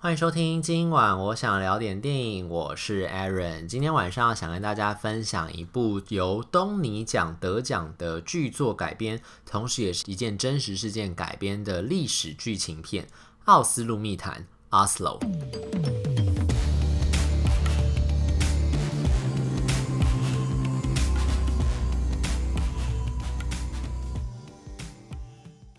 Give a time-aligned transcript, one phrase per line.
[0.00, 3.66] 欢迎收听，今晚我想聊点电影，我是 Aaron。
[3.66, 13.04] 今天晚上想跟大家分享一部由东尼奖得奖的剧作改编，同时也是一件真实事件改编的历史剧情片
[13.46, 14.46] 《奥斯陆密谈》
[14.86, 15.18] （Oslo）。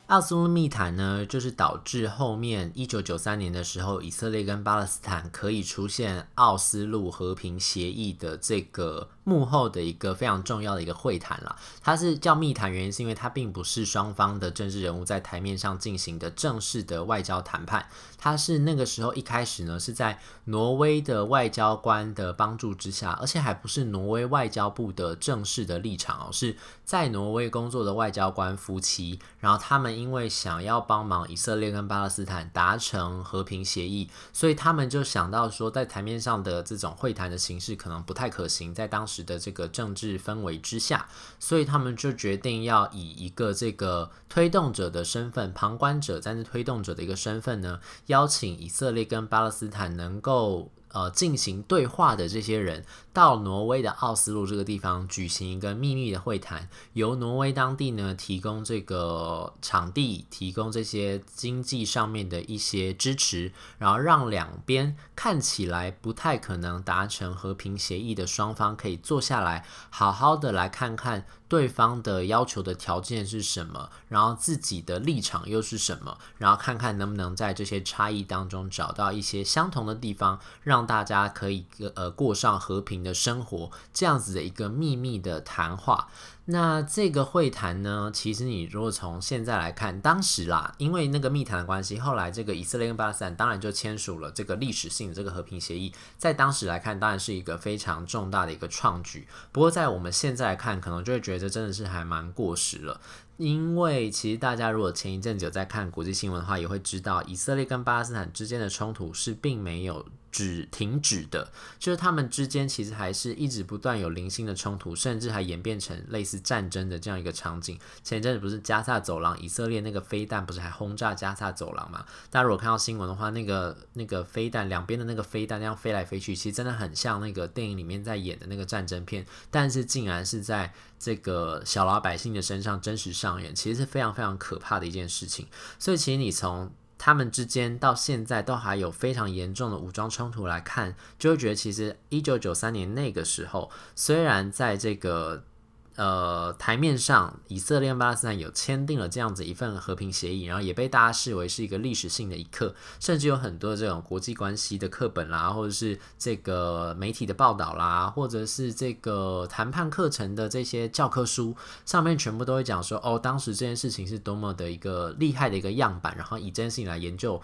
[0.10, 9.10] 奥斯陆密谈呢，就是导致后面一九九三年的时候，以色列跟巴勒斯坦可以出现奥斯陆和平协议的这个。
[9.30, 17.86] 幕后的一个非常重要的一个会谈啦，它是叫密谈，原因是因为它并不是双方的政治人物在台面上进行的正式的外交谈判，
[18.18, 39.19] 它是那个时候一开始呢是在挪威的外交官的帮助之下，而且还不是挪威外交部的正式的立场哦，是在挪威工作的外交官夫妻，然后他们因为想要帮忙以色列跟巴勒斯坦达成和平协议，所以他们就想到说，在台面上的这种会谈的形式可能不太可行，在当时。
[39.24, 41.08] 的这个政治氛围之下，
[41.40, 50.72] 所以他们就决定要以一个这个推动者的身份，旁观者，但是推动者的一个身份呢，邀请以色列跟巴勒斯坦能够。
[50.92, 71.26] 呃，进行对话的这些人到挪威的奥斯陆这个地方举行一个秘密的会谈，由挪威当地呢提供这个场地，提供这些经济上面的一些支持，然后让两边看起来不太可能达成和平协议的双方可以坐下来，好好的来看看。
[71.50, 73.90] 对方的要求的条件是什么？
[74.08, 76.18] 然后自己的立场又是什么？
[76.38, 86.08] 然后看看能不能在这些差异当中找到一些相同的地方，让大家可以呃过上和平的生活，这样子的一个秘密的谈话。
[86.52, 99.28] 那这个会谈呢，其实你如果从现在来看，当时啦，因为那个密谈的关系，后来这个以色列跟巴勒斯坦当然就签署了这个历史性的这个和平协议，在当时来看，当然是一个非常重大的一个创举。
[99.52, 103.00] 不过在我们现在来看，可能就会觉得真的是还蛮过时了。
[103.38, 117.80] 因为其实大家如果前一阵子有在看国际新闻的话，也会知道以色列跟巴勒斯坦之间的冲突是并没有止停止的，就是他们之间其实还是一直不断有零星的冲突，甚至还演变成类似战争的这样一个场景。
[118.04, 122.06] 前阵子不是加萨走廊，以色列那个飞弹不是还轰炸加萨走廊吗？
[122.30, 135.48] 大家如果看到新闻的话，那个那个飞弹两边的那个飞弹那样飞来飞去，其实真的很像那个电影里面在演的那个战争片，但是竟然是在这个小老百姓的身上真实上演，其实是非常非常可怕的一件事情。
[135.78, 145.46] 所以，其实你从他们之间到现在都还有非常严重的武装冲突来看，就会觉得其实一九九三年那个时候，虽然在这个。
[145.96, 161.56] 呃，台面上，以色列跟巴勒斯坦有签订了这样子一份和平协议，然后也被大家视为是一个历史性的一刻，甚至有很多这种国际关系的课本啦，或者是这个媒体的报道啦，或者是这个谈判课程的这些教科书
[161.86, 167.42] 上面，全部都会讲说，哦，当时这件事情是多么的一个厉害的一个样板，然后以这件事情来研究。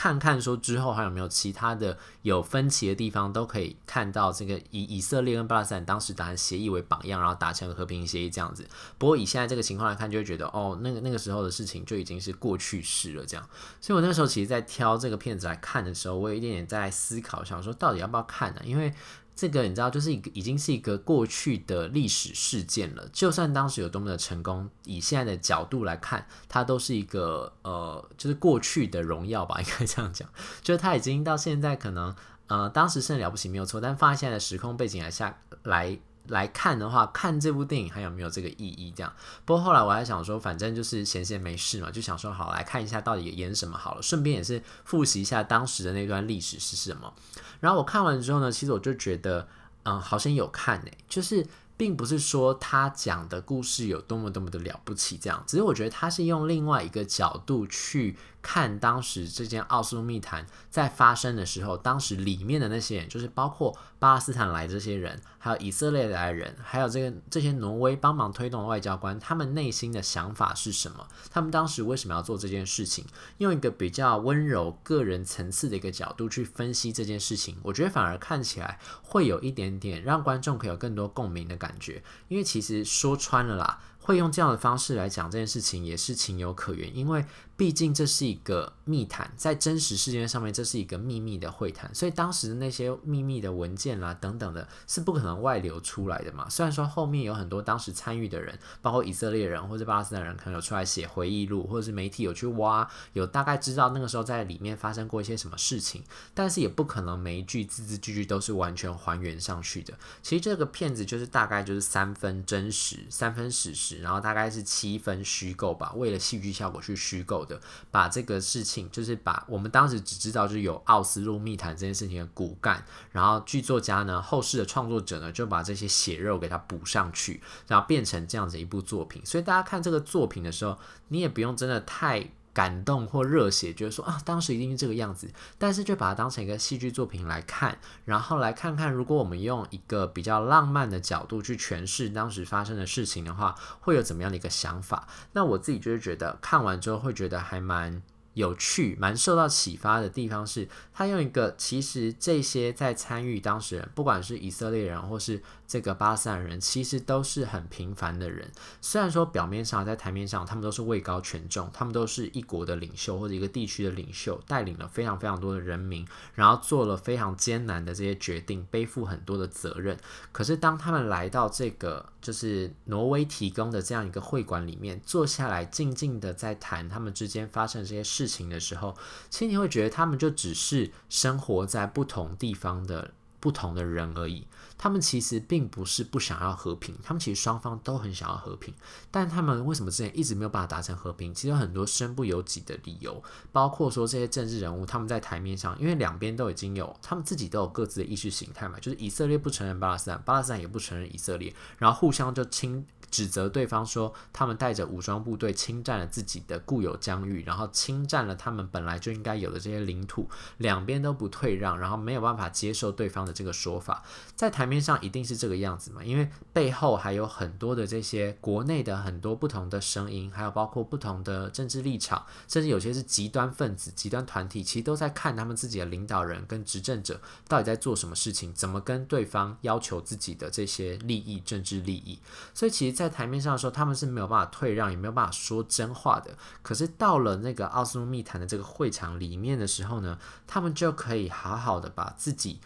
[0.00, 8.66] 看看说之后还有没有其他的有分歧的地方，都可以看到这个以以色列跟巴勒斯坦当时达成协议为榜样，然后达成和平协议这样子。
[8.96, 13.46] 不过以现在这个情况来看，就会觉得哦，那个那个时候的事情就已经是过去式了这样。
[13.78, 18.62] 所以我那时候其实，在挑这个片子来看的时候，我有一点点在思考，想说到底要不要看呢？
[18.64, 18.94] 因为
[19.34, 23.08] 这个你知道，就是一个已经是一个过去的历史事件了。
[23.12, 30.28] 就算当时有多么的成功，以现在的角度来看，它都是一个呃，就是过去的荣耀吧， 应该这样讲。
[30.62, 32.14] 就是它已经到现在，可能
[32.48, 33.80] 呃，当时是很了不起，没有错。
[33.80, 35.98] 但放在现在的时空背景来下来
[36.28, 38.92] 来看的话，看这部电影还有没有这个意义？
[38.94, 39.12] 这样。
[39.44, 47.12] 不过后来我还想说，反正就是闲闲没事嘛，就想说好来看一下到底演什么好了，顺便也是复习一下当时的那段历史是什么。
[47.60, 49.48] 然后我看完之后呢，其实我就觉得，
[49.82, 58.16] 嗯，好像有看诶，就是并不是说他讲的故事有多么多么的了不起，这样，只是我觉得他是用另外一个角度去。
[58.42, 71.06] 看当时这件奥斯陆密谈在发生的时候，当时里面的那些人，就是包括巴勒斯坦来这些人，还有以色列来的人，还有这个这些挪威帮忙推动的外交官，他们内心的想法是什么？
[71.30, 73.04] 他们当时为什么要做这件事情？
[73.38, 82.02] 用一个比较温柔、个人层次的一个角度去分析这件事情，我觉得反而看起来会有一点点让观众可以有更多共鸣的感觉。
[82.28, 83.80] 因为其实说穿了啦。
[84.02, 87.24] 会用这样的方式来讲这件事情，也是情有可原，因为。
[87.60, 96.48] 毕竟这是一个密谈，在真实事件上面，这是一个秘密的会谈，所以当时的那些秘密的文件啦等等的，是不可能外流出来的嘛。
[96.48, 106.02] 虽然说后面有很多当时参与的人，包括以色列人或者巴勒斯坦人，可能有出来写回忆录，或者是媒体有去挖，有大概知道那个时候在里面发生过一些什么事情，
[106.32, 109.92] 但是也不可能每一句字字句句都是完全还原上去的。
[110.22, 117.44] 其实这个片子就是大概就是三分真实，三分史实，然后大概是七分虚构吧，为了戏剧效果去虚构
[117.90, 129.24] 把这个事情，就是把我们当时只知道就是有奥斯陆密谈这件事情的骨干，然后剧作家呢，后世的创作者呢，就把这些血肉给它补上去，然后变成这样子一部作品。
[129.24, 132.30] 所以大家看这个作品的时候，你也不用真的太。
[132.52, 145.06] 感动或热血，觉得说啊，当时一定是这个样子，但是就把它当成一个戏剧作品来看，然后来看看，如果我们用一个比较浪漫的角度去诠释当时发生的事情的话，会有怎么样的一个想法？
[145.32, 148.02] 那我自己就是觉得看完之后会觉得还蛮。
[148.34, 158.50] 有趣，蛮受到启发的地方是，他用一个其实这些在参与当事人，不管是以色列人或是这个巴勒斯坦人，其实都是很平凡的人。
[158.80, 169.98] 虽然说表面上在台面上，他们都是位高权重，他们都是一国的领袖或者一个地区的领袖，带领了非常非常多的人民，然后做了非常艰难的这些决定，背负很多的责任。
[170.30, 178.19] 可是当他们来到这个就是挪威提供的这样一个会馆里面，坐下来静静的在谈他们之间发生这些事。
[178.20, 178.94] 事情的时候，
[179.30, 184.46] 其实你会觉得他们就只是生活在不同地方的不同的人而已。
[184.76, 188.74] 他们其实并不是不想要和平，他们其实双方都很想要和平，
[189.10, 191.34] 但他们为什么之前一直没有办法达成和平？
[191.34, 193.22] 其实有很多身不由己的理由，
[193.52, 202.86] 包括说这些政治人物他们在台面上，因为两边都已经有他们自己都有各自的意识形态嘛，就是以色列不承认巴勒斯坦，巴勒斯坦也不承认以色列，然后互相就亲。
[203.10, 210.28] 指责对方说，他们带着武装部队侵占了自己的固有疆域，然后侵占了他们本来就应该有的这些领土，
[210.58, 214.04] 两边都不退让，然后没有办法接受对方的这个说法，
[214.36, 232.20] 在台面上一定是这个样子嘛，因为背后还有很多的这些国内的很多不同的声音，还有包括不同的政治立场，甚至有些是极端分子、极端团体，其实都在看他们自己的领导人跟执政者到底在做什么事情，怎么跟对方要求自己的这些利益、政治利益，
[232.54, 232.99] 所以其实。
[233.00, 236.36] 在台面上的时候，他们是没有办法退让，也没有办法说真话的。
[236.60, 242.60] 可是到了那个奥斯陆密谈的这个会场里面的时候呢，他们就可以好好的把自己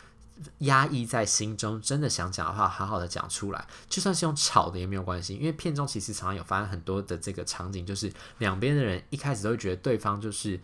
[0.58, 3.66] 压抑在心中，真的想讲的话，好好的讲出来。
[3.88, 10.60] 就算是用吵的也没有关系，因为片中其实常常有发生很多的这个场景，就是两边的人一开始都会觉得对方就是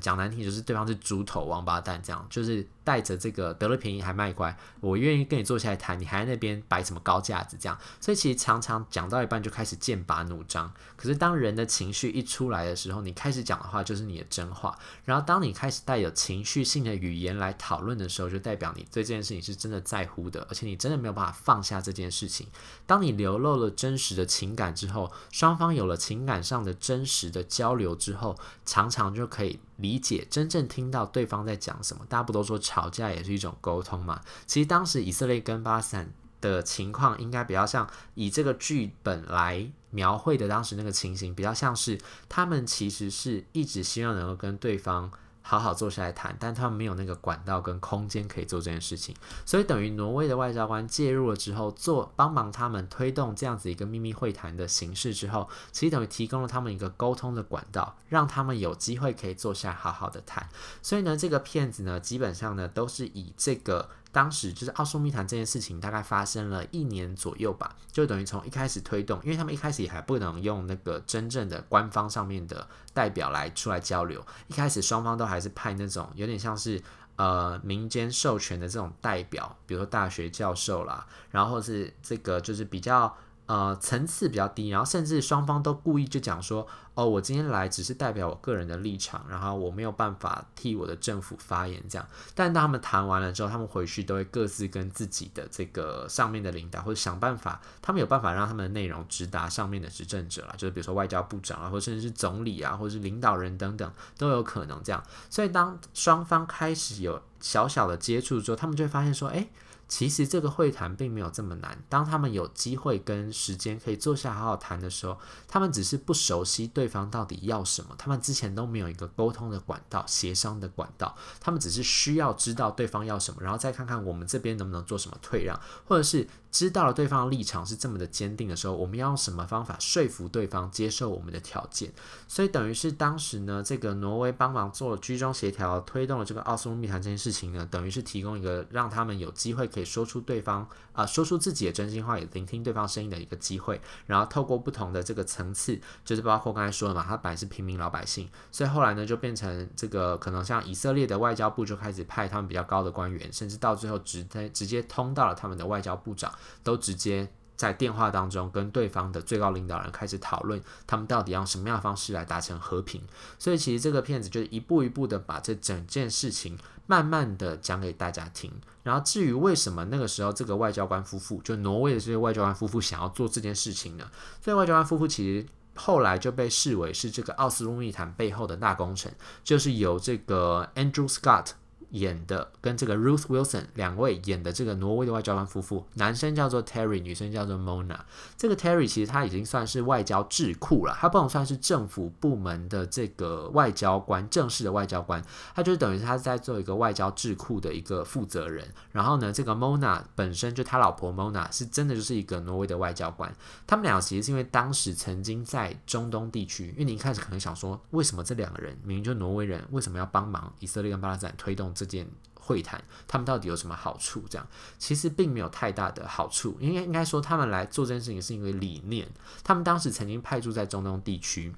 [0.00, 2.66] 讲难听，就是对方是猪头王八蛋，这样就是。
[2.90, 7.78] 带着这个得了便宜还卖乖，我愿意跟你坐下来谈，你还在那边摆什么高架子这样？
[8.00, 10.72] 所以其实常常讲到一半就开始剑拔弩张。
[10.96, 14.76] 可是当人的情绪一出来的时候，你开始讲的话就是你的真话。
[15.04, 22.48] 然后当你开始带有情绪性的语言来讨论的时候，就代表你对这件事情是真的在乎的，而且你真的没有办法放下这件事情。
[22.88, 32.04] 当你流露了真实的情感之后，双方有了情感上的真实的交流之后，常常就可以理解真正听到对方在讲什么。
[32.08, 34.20] 大家不都说吵吵架也是一种沟通嘛？
[34.46, 36.10] 其实当时以色列跟巴勒斯坦
[36.40, 41.98] 的情况，应该比较像以这个剧本来描绘的当时那个情形，比较像是
[42.28, 45.10] 他们其实是一直希望能够跟对方。
[45.50, 49.12] 好好坐下来谈，但他们没有那个管道跟空间可以做这件事情，
[49.44, 60.48] 所以等于挪威的外交官介入了之后，做帮忙他们推动这样子一个秘密会谈的形式之后，其实等于提供了他们一个沟通的管道，让他们有机会可以坐下来好好的谈。
[60.82, 63.88] 所以呢，这个骗子呢，基本上呢都是以这个。
[64.12, 76.82] 当时就是奥数密谈这件事情，大概发生了一年左右吧，就等于从一开始推动，因为他们一开始也还不能用那个真正的官方上面的代表来出来交流，一开始双方都还是派那种有点像是
[77.16, 83.16] 呃民间授权的这种代表，比如说大学教授啦，然后是这个就是比较。
[83.50, 86.64] 呃，层次比较低，然后甚至双方都故意就讲说，
[86.94, 92.06] 哦，我今天来只是代表我个人的立场，然后我没有办法替我的政府发言这样。
[92.32, 105.02] 但当他们谈完了之后，他们回去都会各自跟自己的这个上面的领导，或者想办法，他们有办法让他们的内容直达上面的执政者啦，就是比如说外交部长啊，或甚至是总理啊，或者是领导人等等都有可能这样。
[105.28, 109.48] 所以当双方开始有小小的接触之后，他们就会发现说，哎。
[109.90, 111.76] 其实这个会谈并没有这么难。
[111.88, 115.18] 当他们有机会跟时间可以坐下好好谈的时候，
[115.48, 131.92] 他们只是不熟悉对方到底要什么，他们之前都没有一个沟通的管道、协商的管道，他们只是需要知道对方要什么，然后再看看我们这边能不能做什么退让，或者是知道了对方的立场是这么的坚定的时候，我们要用什么方法说服对方接受我们的条件。
[132.26, 139.84] 所以等于是当时呢，这个挪威帮忙做了居中协调，推动了这个奥斯陆密谈这件事情呢，等于是提供一个让他们有机会可以。
[139.90, 143.80] 说出对方啊、说出自己的真心话，也聆听对方声音的一个机会。
[144.06, 156.30] 然后透过不同的这个层次，就是包括刚才说的嘛，他本来是平民老百姓，所以后来呢就变成这个可能像以色列的外交部就开始派他们比较高的官员，甚至到最后直接直接通到了他们的外交部长，
[156.62, 163.02] 都直接在电话当中跟对方的最高领导人开始讨论，他们到底要什么样的方式来达成和平。
[163.38, 166.58] 所以其实这个骗子就是一步一步的把这整件事情。
[166.86, 168.50] 慢慢的讲给大家听，
[168.82, 174.10] 然后至于为什么那个时候这个外交官夫妇，就挪威的这些外交官夫妇想要做这件事情呢？
[174.42, 181.50] 所以外交官夫妇其实后来就被视为是这个奥斯陆密谈背后的大功臣，就是由这个 Andrew Scott。
[181.90, 187.98] 演的跟这个 Ruth Wilson 两位演的这个挪威的外交官夫妇，男生叫做 Terry，女生叫做 Mona。
[188.36, 195.22] 这个 Terry 其实他已经算是外交智库了，他不能算是政府部门的这个外交官，正式的外交官，
[195.54, 198.66] 他就是等于他是在做一个外交智库的一个负责人。
[198.92, 203.34] 然后呢，这个 Mona 本身就他老婆 Mona 是真的就是一个挪威的外交官。
[203.66, 211.74] 他们俩其实是因为当时曾经在中东地区，因为你一开始可能想说，为什么这两个人明明就挪威人，为什么要帮忙以色列跟巴勒斯坦推动？
[211.84, 214.24] 这件会谈，他们到底有什么好处？
[214.28, 214.46] 这样
[214.78, 219.08] 其实并没有太大的好处，因为应该说他们来做这件事情是因为理念。
[219.42, 221.54] 他们当时曾经派驻在中东地区。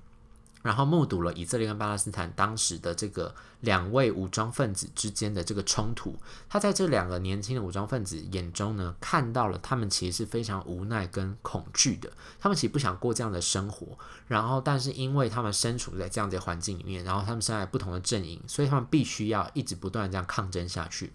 [0.63, 6.17] 然后目睹了以色列跟巴勒斯坦当时的这个两位武装分子之间的这个冲突，
[6.49, 21.13] 他在这两个年轻的武装分子眼中呢，看到了他们其实是非常无奈跟恐惧的，他们其实不想过这样的生活，然后但是因为他们身处在这样的环境里面，然后他们身在不同的阵营，所以他们必须要一直不断这样抗争下去。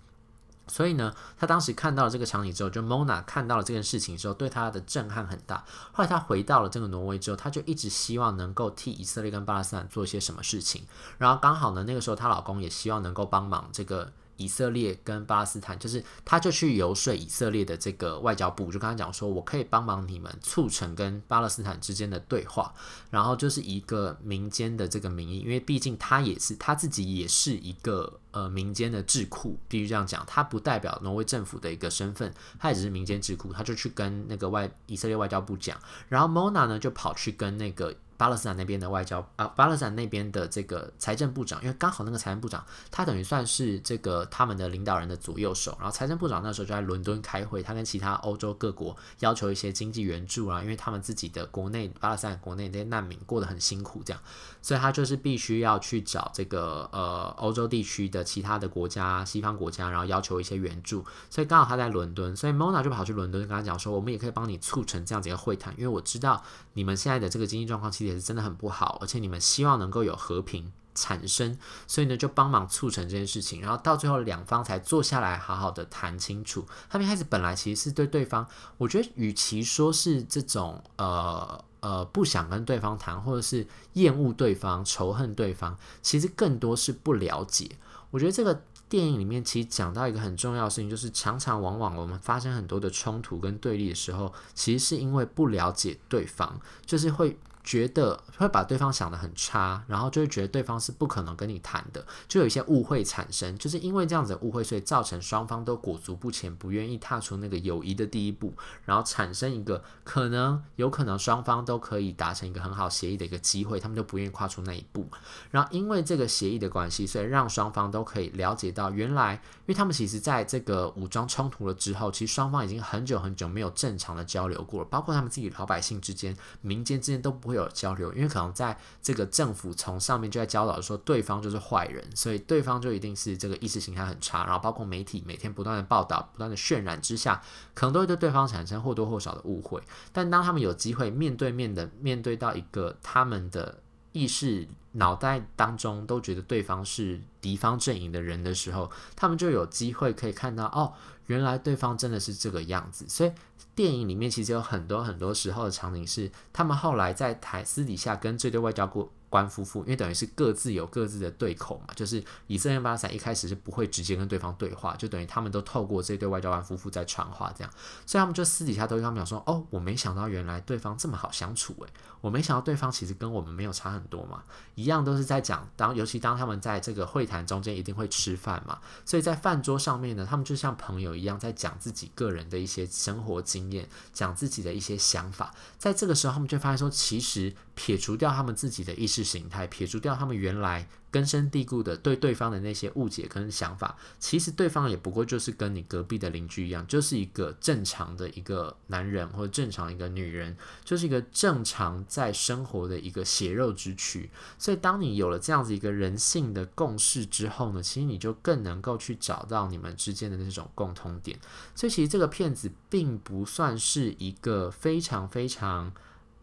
[0.68, 5.64] 所以呢，他当时看到了这个场景之后，就 Mona 看到了这件事情之后，对他的震撼很大。
[5.92, 10.84] 后来他回到了这个挪威之后，他就一直希望能够替以色列跟巴勒斯坦做一些什么事情。
[11.18, 14.12] 然后刚好呢，那个时候她老公也希望能够帮忙这个。
[14.38, 22.74] 以色列跟巴勒斯坦，就是他就去游说以色列的这个外交部，就跟他讲说，我可以帮忙你们促成跟巴勒斯坦之间的对话，
[23.10, 35.78] 然后就是一个民间的这个名义，因为毕竟他也是他自己也是一个呃民间的智库，必须这样讲，他不代表挪威政府的一个身份，他也只是民间智库，他就去跟那个外以色列外交部讲，
[36.10, 37.96] 然后 Mona 呢就跑去跟那个。
[38.18, 54.20] 巴勒斯坦那边的外交啊，巴勒斯坦那边的这个财政部长，因为刚好那个财政部长他等于算是这个他们的领导人的左右手，然后财政部长那时候就在伦敦开会，他跟其他欧洲各国要求一些经济援助啊，因为他们自己的国内巴勒斯坦国内这些难民过得很辛苦，这样，
[54.64, 66.44] 所以他就是必须要去找这个呃欧洲地区的其他的国家、西方国家，然后要求一些援助，所以刚好他在伦敦，所以 Mona 就跑去伦敦跟他讲说，我们也可以帮你促成这样子一个会谈，因为我知道
[66.74, 68.07] 你们现在的这个经济状况其实。
[68.08, 76.66] 也是真的很不好，而且你们希望能够有和平产生，所以呢就帮忙促成这件事情，然后到最后两方才坐下来好好的谈清楚。
[76.90, 78.48] 他们一开始本来其实是对对方，
[78.80, 87.70] 我觉得与其说是这种呃呃不想跟对方谈，或者是厌恶对方、仇恨对方，其实更多是不了解。
[88.10, 97.38] 我觉得这个电影里面其实讲到一个很重要的事情，就是常常往往我们发生很多的冲突跟对立的时候，其实是因为不了解对方，就是会。
[97.68, 108.54] 觉得会把对方想得很差，然后就会觉得对方是不可能跟你谈的，就有一些误会产生，就是因为这样子的误会，所以造成双方都裹足不前，不愿意踏出那个友谊的第一步，
[108.86, 115.06] 然后产生一个可能有可能双方都可以达成一个很好协议的一个机会，他们都不愿意跨出那一步。
[115.52, 127.57] 然后因为这个协议的关系，所以让双方都可以了解到，原来因为他们其实在这个武装冲突了之后，其实双方已经很久很久没有正常的交流过了，包括他们自己老百姓之间、民间之间都不会。
[127.58, 137.42] 有交流，因为可能在这个政府从上面就在教导说对方就是坏人，所以对方就一定是这个意识形态很差，然后包括媒体每天不断的报道、不断的渲染之下，
[137.74, 139.82] 可能都会对对方产生或多或少的误会。
[140.12, 143.80] 但当他们有机会面对面的面对到一个他们的
[144.18, 150.94] 意识脑袋当中都觉得对方是敌方阵营的人的时候，他们就有机会可以看到哦，
[151.28, 153.32] 原来对方真的是这个样子，所以。
[153.76, 167.74] 电影里面其实有很多很多时候的场景是，他们后来在台私底下跟这对外交过官夫妇，因为等于是各自有各自的对口嘛，就是以色列巴勒斯坦一开始是不会直接跟对方对话，就等于他们都透过这对外交官夫妇在传话，这样，
[168.06, 174.44] 所以他们就私底下都跟他们讲说，哦，我没想到原来对方这么好相处，诶，我没想到对方其实跟我们没有差很多嘛，
[174.76, 189.17] 一样都是在讲，当尤其当他们在这个会谈中间一定会吃饭嘛，所以在饭桌上面呢，他们就像朋友一样在讲自己个人的一些生活经验，讲自己的一些想法，在这个时候他们就发现说，其实撇除掉他们自己的意识。
[189.24, 204.30] 形态撇除掉他们原来根深蒂固的对对方的那些误解跟想法，其实对方也不过就是跟你隔壁的邻居一样，就是一个正常的一个男人或者正常一个女人，就是一个正常在生活的一个血肉之躯。
[204.60, 211.40] 所以，当你有了这样子一个人性的共识之后呢，其实你就更能够去找到你们之间的那种共通点。
[211.74, 215.94] 所以，其实这个片子并不算是一个非常非常。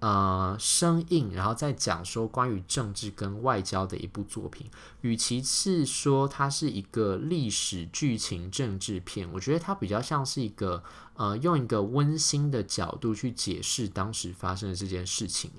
[0.05, 4.67] 呃，生硬，然后再讲说关于政治跟外交的一部作品，
[5.01, 10.83] 与其是说它是一个历史剧情政治片，我觉得它比较像是一个。
[11.17, 15.51] 呃，用一个温馨的角度去解释当时发生的这件事情，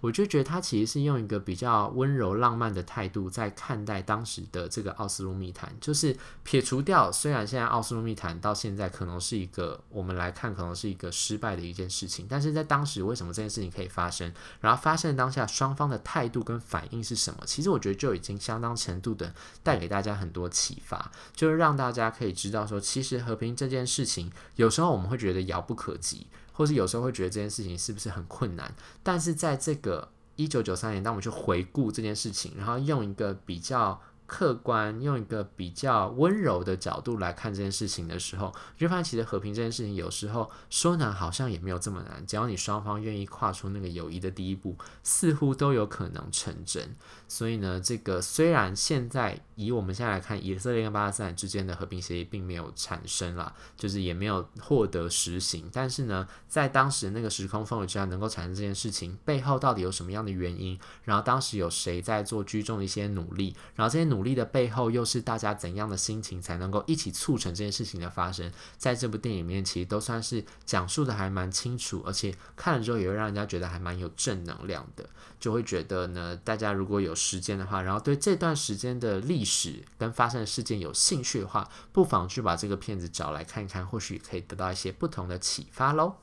[0.00, 17.42] 我就觉得他其实是用一个比较温柔浪漫的态度在看待当时的这个奥斯陆密谈，就是撇除掉，虽然现在奥斯陆密谈到现在可能是一个我们来看可能是一个失败的一件事情，但是在当时为什么这件事情可以发生，然后发生的当下双方的态度跟反应是什么？
[17.44, 28.74] 其实我觉得就已经相当程度的带给大家很多启发，就是让大家可以知道说，其实和平这件事情有时候我们会觉得遥不可及，或是有时候会觉得这件事情是不是很困难？
[29.02, 34.00] 但是在这个一九九三年，当我们去回顾这件事情，然后用一个比较。
[34.30, 46.94] 客观用一个比较温柔的角度来看这件事情的时候，你就发现其实和平这件事情有时候说难好像也没有这么难，只要你双方愿意跨出那个友谊的第一步，似乎都有可能成真。
[47.26, 60.78] 所以呢，这个虽然现在以我们现在来看，以色列跟巴勒斯坦之间的和平协议并没有产生啦，就是也没有获得实行，但是呢，在当时那个时空氛围之下，能够产生这件事情背后到底有什么样的原因？
[61.02, 63.56] 然后当时有谁在做居中的一些努力？
[63.74, 64.19] 然后这些努。
[64.20, 68.52] 努力的背后又是大家怎样的心情才能够一起促成这件事情的发生？
[68.76, 75.08] 在这部电影里面，其实都算是讲述的还蛮清楚，而且看了之后也会让人家觉得还蛮有正能量的，
[75.38, 86.16] 就会觉得呢，大家如果有时间的话，然后对这段时间的历史跟发生的事件有兴趣的话，不妨去把这个片子找来看看，或许可以得到一些不同的启发喽。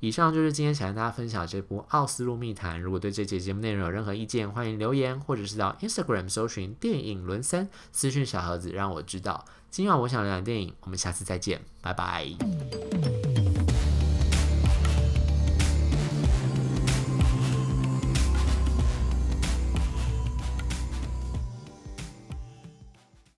[0.00, 2.78] 以上就是今天想跟大家分享这部《奥斯陆密谈》。
[2.80, 9.44] 如果对这节节目内容有任何意见，欢迎留言，或者是到 Instagram 搜寻“电影轮森”私讯小盒子，让我知道。
[9.70, 13.37] 今晚我想聊点电影，我们下次再见，拜拜。